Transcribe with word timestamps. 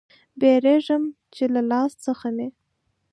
بیریږم 0.39 1.03
چې 1.35 1.43
له 1.53 1.61
لاس 1.71 1.91
څخه 2.05 2.27
مې 2.35 2.47